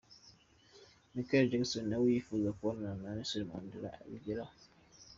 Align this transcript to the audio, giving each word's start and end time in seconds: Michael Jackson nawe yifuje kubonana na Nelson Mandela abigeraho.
Michael 1.13 1.45
Jackson 1.51 1.85
nawe 1.89 2.05
yifuje 2.13 2.49
kubonana 2.57 2.97
na 3.03 3.09
Nelson 3.15 3.43
Mandela 3.49 3.89
abigeraho. 4.01 4.53